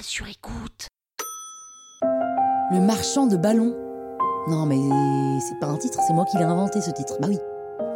sur 0.00 0.26
écoute. 0.26 0.88
Le 2.70 2.80
marchand 2.80 3.26
de 3.26 3.36
ballons. 3.36 3.76
Non 4.48 4.64
mais 4.64 4.78
c'est 5.40 5.58
pas 5.60 5.66
un 5.66 5.76
titre, 5.76 5.98
c'est 6.06 6.14
moi 6.14 6.24
qui 6.24 6.38
l'ai 6.38 6.44
inventé 6.44 6.80
ce 6.80 6.90
titre. 6.90 7.18
Bah 7.20 7.28
oui. 7.28 7.38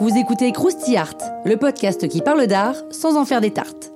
Vous 0.00 0.16
écoutez 0.16 0.50
Krusty 0.52 0.96
Art, 0.96 1.18
le 1.44 1.56
podcast 1.56 2.08
qui 2.08 2.22
parle 2.22 2.46
d'art 2.46 2.76
sans 2.90 3.16
en 3.16 3.24
faire 3.24 3.40
des 3.40 3.50
tartes. 3.50 3.92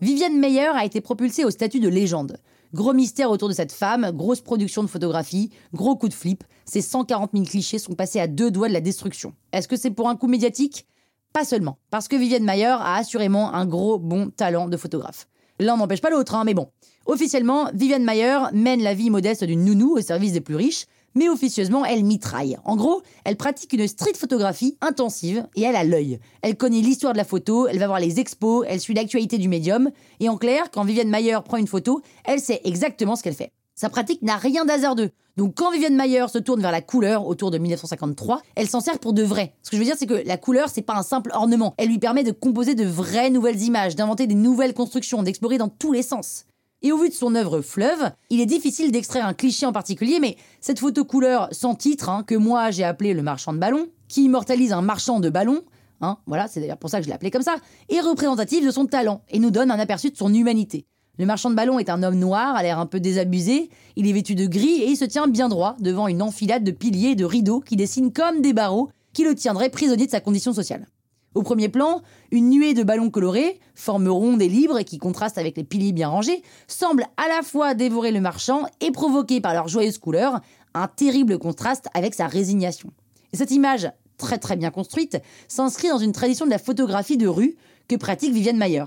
Viviane 0.00 0.38
Meyer 0.38 0.70
a 0.74 0.84
été 0.84 1.00
propulsée 1.00 1.44
au 1.44 1.50
statut 1.50 1.78
de 1.78 1.88
légende. 1.88 2.38
Gros 2.74 2.94
mystère 2.94 3.30
autour 3.30 3.48
de 3.48 3.54
cette 3.54 3.72
femme, 3.72 4.10
grosse 4.12 4.40
production 4.40 4.82
de 4.82 4.88
photographie, 4.88 5.50
gros 5.72 5.94
coup 5.94 6.08
de 6.08 6.14
flip, 6.14 6.42
ces 6.64 6.80
140 6.80 7.30
000 7.32 7.44
clichés 7.44 7.78
sont 7.78 7.94
passés 7.94 8.18
à 8.18 8.26
deux 8.26 8.50
doigts 8.50 8.68
de 8.68 8.72
la 8.72 8.80
destruction. 8.80 9.34
Est-ce 9.52 9.68
que 9.68 9.76
c'est 9.76 9.90
pour 9.90 10.08
un 10.08 10.16
coup 10.16 10.26
médiatique? 10.26 10.86
Pas 11.32 11.44
seulement, 11.44 11.78
parce 11.90 12.08
que 12.08 12.16
Viviane 12.16 12.44
Mayer 12.44 12.66
a 12.66 12.96
assurément 12.96 13.54
un 13.54 13.64
gros 13.64 13.98
bon 13.98 14.30
talent 14.30 14.68
de 14.68 14.76
photographe. 14.76 15.28
L'un 15.58 15.76
n'empêche 15.76 16.02
pas 16.02 16.10
l'autre, 16.10 16.34
hein, 16.34 16.44
mais 16.44 16.54
bon. 16.54 16.68
Officiellement, 17.06 17.70
Viviane 17.72 18.04
Mayer 18.04 18.38
mène 18.52 18.82
la 18.82 18.94
vie 18.94 19.10
modeste 19.10 19.44
d'une 19.44 19.64
nounou 19.64 19.96
au 19.96 20.00
service 20.02 20.32
des 20.32 20.40
plus 20.40 20.56
riches, 20.56 20.86
mais 21.14 21.28
officieusement, 21.28 21.84
elle 21.84 22.04
mitraille. 22.04 22.58
En 22.64 22.76
gros, 22.76 23.02
elle 23.24 23.36
pratique 23.36 23.72
une 23.72 23.86
street 23.88 24.14
photographie 24.14 24.76
intensive 24.80 25.46
et 25.56 25.62
elle 25.62 25.76
a 25.76 25.84
l'œil. 25.84 26.18
Elle 26.42 26.56
connaît 26.56 26.80
l'histoire 26.80 27.12
de 27.12 27.18
la 27.18 27.24
photo, 27.24 27.66
elle 27.66 27.78
va 27.78 27.86
voir 27.86 28.00
les 28.00 28.20
expos, 28.20 28.64
elle 28.68 28.80
suit 28.80 28.94
l'actualité 28.94 29.38
du 29.38 29.48
médium, 29.48 29.90
et 30.20 30.28
en 30.28 30.36
clair, 30.36 30.70
quand 30.70 30.84
Viviane 30.84 31.08
Mayer 31.08 31.38
prend 31.44 31.56
une 31.56 31.66
photo, 31.66 32.02
elle 32.24 32.40
sait 32.40 32.60
exactement 32.64 33.16
ce 33.16 33.22
qu'elle 33.22 33.34
fait. 33.34 33.52
Sa 33.82 33.90
pratique 33.90 34.22
n'a 34.22 34.36
rien 34.36 34.64
d'hasardeux. 34.64 35.10
Donc 35.36 35.56
quand 35.56 35.72
Viviane 35.72 35.96
Mayer 35.96 36.28
se 36.28 36.38
tourne 36.38 36.60
vers 36.62 36.70
la 36.70 36.82
couleur 36.82 37.26
autour 37.26 37.50
de 37.50 37.58
1953, 37.58 38.40
elle 38.54 38.68
s'en 38.68 38.78
sert 38.78 39.00
pour 39.00 39.12
de 39.12 39.24
vrai. 39.24 39.56
Ce 39.64 39.70
que 39.70 39.76
je 39.76 39.82
veux 39.82 39.84
dire, 39.84 39.96
c'est 39.98 40.06
que 40.06 40.22
la 40.24 40.36
couleur, 40.36 40.68
c'est 40.68 40.82
pas 40.82 40.94
un 40.94 41.02
simple 41.02 41.32
ornement. 41.34 41.74
Elle 41.78 41.88
lui 41.88 41.98
permet 41.98 42.22
de 42.22 42.30
composer 42.30 42.76
de 42.76 42.84
vraies 42.84 43.30
nouvelles 43.30 43.60
images, 43.60 43.96
d'inventer 43.96 44.28
des 44.28 44.36
nouvelles 44.36 44.72
constructions, 44.72 45.24
d'explorer 45.24 45.58
dans 45.58 45.68
tous 45.68 45.90
les 45.90 46.04
sens. 46.04 46.44
Et 46.82 46.92
au 46.92 46.96
vu 46.96 47.08
de 47.08 47.14
son 47.14 47.34
œuvre 47.34 47.60
Fleuve, 47.60 48.12
il 48.30 48.40
est 48.40 48.46
difficile 48.46 48.92
d'extraire 48.92 49.26
un 49.26 49.34
cliché 49.34 49.66
en 49.66 49.72
particulier, 49.72 50.20
mais 50.20 50.36
cette 50.60 50.78
photo 50.78 51.04
couleur 51.04 51.48
sans 51.50 51.74
titre, 51.74 52.08
hein, 52.08 52.22
que 52.24 52.36
moi 52.36 52.70
j'ai 52.70 52.84
appelé 52.84 53.14
le 53.14 53.22
marchand 53.22 53.52
de 53.52 53.58
ballons, 53.58 53.88
qui 54.06 54.22
immortalise 54.22 54.72
un 54.72 54.82
marchand 54.82 55.18
de 55.18 55.28
ballons, 55.28 55.62
hein, 56.02 56.18
voilà, 56.26 56.46
c'est 56.46 56.60
d'ailleurs 56.60 56.78
pour 56.78 56.90
ça 56.90 56.98
que 56.98 57.02
je 57.02 57.08
l'ai 57.08 57.16
appelé 57.16 57.32
comme 57.32 57.42
ça, 57.42 57.56
est 57.88 58.00
représentative 58.00 58.64
de 58.64 58.70
son 58.70 58.86
talent 58.86 59.22
et 59.28 59.40
nous 59.40 59.50
donne 59.50 59.72
un 59.72 59.78
aperçu 59.80 60.10
de 60.10 60.16
son 60.16 60.32
humanité. 60.32 60.86
Le 61.18 61.26
marchand 61.26 61.50
de 61.50 61.54
ballons 61.54 61.78
est 61.78 61.90
un 61.90 62.02
homme 62.02 62.18
noir, 62.18 62.56
a 62.56 62.62
l'air 62.62 62.78
un 62.78 62.86
peu 62.86 62.98
désabusé, 62.98 63.68
il 63.96 64.08
est 64.08 64.12
vêtu 64.14 64.34
de 64.34 64.46
gris 64.46 64.80
et 64.80 64.88
il 64.88 64.96
se 64.96 65.04
tient 65.04 65.28
bien 65.28 65.50
droit 65.50 65.76
devant 65.78 66.08
une 66.08 66.22
enfilade 66.22 66.64
de 66.64 66.70
piliers 66.70 67.10
et 67.10 67.14
de 67.14 67.26
rideaux 67.26 67.60
qui 67.60 67.76
dessinent 67.76 68.14
comme 68.14 68.40
des 68.40 68.54
barreaux 68.54 68.88
qui 69.12 69.22
le 69.22 69.34
tiendraient 69.34 69.68
prisonnier 69.68 70.06
de 70.06 70.10
sa 70.10 70.20
condition 70.20 70.54
sociale. 70.54 70.86
Au 71.34 71.42
premier 71.42 71.68
plan, 71.68 72.00
une 72.30 72.48
nuée 72.48 72.72
de 72.72 72.82
ballons 72.82 73.10
colorés, 73.10 73.60
forme 73.74 74.08
ronde 74.08 74.40
et 74.40 74.48
libre 74.48 74.78
et 74.78 74.84
qui 74.84 74.96
contraste 74.96 75.36
avec 75.36 75.58
les 75.58 75.64
piliers 75.64 75.92
bien 75.92 76.08
rangés, 76.08 76.42
semble 76.66 77.04
à 77.18 77.28
la 77.28 77.42
fois 77.42 77.74
dévorer 77.74 78.10
le 78.10 78.20
marchand 78.22 78.62
et 78.80 78.90
provoquer 78.90 79.42
par 79.42 79.52
leurs 79.52 79.68
joyeuses 79.68 79.98
couleurs 79.98 80.40
un 80.72 80.88
terrible 80.88 81.38
contraste 81.38 81.88
avec 81.92 82.14
sa 82.14 82.26
résignation. 82.26 82.90
Et 83.34 83.36
cette 83.36 83.50
image, 83.50 83.90
très 84.16 84.38
très 84.38 84.56
bien 84.56 84.70
construite, 84.70 85.18
s'inscrit 85.46 85.88
dans 85.88 85.98
une 85.98 86.12
tradition 86.12 86.46
de 86.46 86.50
la 86.50 86.58
photographie 86.58 87.18
de 87.18 87.28
rue 87.28 87.56
que 87.86 87.96
pratique 87.96 88.32
Viviane 88.32 88.56
Mayer. 88.56 88.84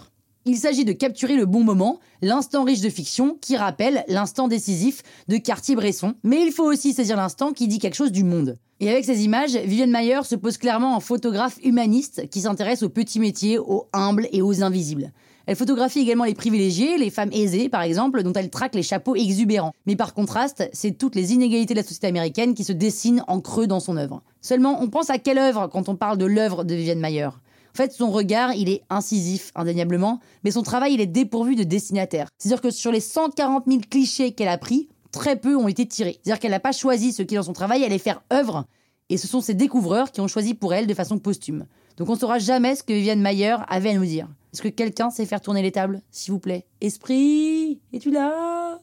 Il 0.47 0.57
s'agit 0.57 0.85
de 0.85 0.91
capturer 0.91 1.37
le 1.37 1.47
bon 1.47 1.63
moment, 1.63 1.99
l'instant 2.21 2.65
riche 2.65 2.81
de 2.81 2.89
fiction 2.91 3.35
qui 3.41 3.57
rappelle 3.57 4.05
l'instant 4.07 4.47
décisif 4.47 5.01
de 5.27 5.37
Cartier-Bresson, 5.37 6.13
mais 6.21 6.45
il 6.45 6.51
faut 6.51 6.71
aussi 6.71 6.93
saisir 6.93 7.17
l'instant 7.17 7.51
qui 7.51 7.67
dit 7.67 7.79
quelque 7.79 7.95
chose 7.95 8.11
du 8.11 8.23
monde. 8.23 8.59
Et 8.79 8.91
avec 8.91 9.05
ces 9.05 9.23
images, 9.23 9.55
Vivienne 9.55 9.89
Mayer 9.89 10.21
se 10.23 10.35
pose 10.35 10.59
clairement 10.59 10.95
en 10.95 10.99
photographe 10.99 11.57
humaniste 11.63 12.29
qui 12.29 12.41
s'intéresse 12.41 12.83
aux 12.83 12.89
petits 12.89 13.19
métiers, 13.19 13.57
aux 13.57 13.87
humbles 13.91 14.27
et 14.33 14.43
aux 14.43 14.61
invisibles. 14.61 15.11
Elle 15.47 15.55
photographie 15.55 16.01
également 16.01 16.25
les 16.25 16.35
privilégiés, 16.35 16.99
les 16.99 17.09
femmes 17.09 17.31
aisées 17.33 17.67
par 17.67 17.81
exemple, 17.81 18.21
dont 18.21 18.33
elle 18.33 18.51
traque 18.51 18.75
les 18.75 18.83
chapeaux 18.83 19.15
exubérants. 19.15 19.73
Mais 19.87 19.95
par 19.95 20.13
contraste, 20.13 20.69
c'est 20.73 20.95
toutes 20.95 21.15
les 21.15 21.33
inégalités 21.33 21.73
de 21.73 21.79
la 21.79 21.83
société 21.83 22.05
américaine 22.05 22.53
qui 22.53 22.63
se 22.63 22.71
dessinent 22.71 23.23
en 23.27 23.41
creux 23.41 23.65
dans 23.65 23.79
son 23.79 23.97
œuvre. 23.97 24.21
Seulement, 24.41 24.79
on 24.79 24.89
pense 24.89 25.09
à 25.09 25.17
quelle 25.17 25.39
œuvre 25.39 25.69
quand 25.71 25.89
on 25.89 25.95
parle 25.95 26.19
de 26.19 26.25
l'œuvre 26.25 26.63
de 26.63 26.75
Vivienne 26.75 26.99
Mayer? 26.99 27.29
En 27.75 27.77
fait, 27.77 27.91
son 27.91 28.09
regard, 28.09 28.53
il 28.53 28.69
est 28.69 28.83
incisif, 28.89 29.51
indéniablement, 29.53 30.21
mais 30.45 30.51
son 30.51 30.61
travail, 30.61 30.93
il 30.93 31.01
est 31.01 31.07
dépourvu 31.07 31.55
de 31.55 31.63
destinataire. 31.63 32.29
C'est-à-dire 32.37 32.61
que 32.61 32.69
sur 32.69 32.89
les 32.89 33.01
140 33.01 33.65
000 33.67 33.81
clichés 33.89 34.31
qu'elle 34.31 34.47
a 34.47 34.57
pris, 34.57 34.87
très 35.11 35.35
peu 35.35 35.57
ont 35.57 35.67
été 35.67 35.85
tirés. 35.85 36.17
C'est-à-dire 36.23 36.39
qu'elle 36.39 36.51
n'a 36.51 36.61
pas 36.61 36.71
choisi 36.71 37.11
ce 37.11 37.21
qui, 37.21 37.35
dans 37.35 37.43
son 37.43 37.51
travail, 37.51 37.83
allait 37.83 37.97
faire 37.97 38.23
œuvre, 38.31 38.63
et 39.09 39.17
ce 39.17 39.27
sont 39.27 39.41
ses 39.41 39.55
découvreurs 39.55 40.13
qui 40.13 40.21
ont 40.21 40.29
choisi 40.29 40.53
pour 40.53 40.73
elle 40.73 40.87
de 40.87 40.93
façon 40.93 41.19
posthume. 41.19 41.65
Donc 41.97 42.07
on 42.07 42.13
ne 42.13 42.17
saura 42.17 42.39
jamais 42.39 42.77
ce 42.77 42.83
que 42.83 42.93
Viviane 42.93 43.19
Mayer 43.19 43.57
avait 43.67 43.89
à 43.89 43.95
nous 43.95 44.05
dire. 44.05 44.29
Est-ce 44.53 44.61
que 44.61 44.69
quelqu'un 44.69 45.09
sait 45.09 45.25
faire 45.25 45.41
tourner 45.41 45.61
les 45.61 45.73
tables, 45.73 45.99
s'il 46.11 46.31
vous 46.31 46.39
plaît? 46.39 46.65
Esprit, 46.79 47.81
es-tu 47.91 48.09
là? 48.09 48.79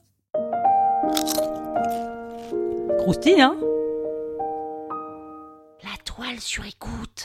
Croustille, 2.99 3.41
hein? 3.41 3.57
La 5.83 5.97
toile 6.05 6.41
sur 6.41 6.67
écoute. 6.67 7.25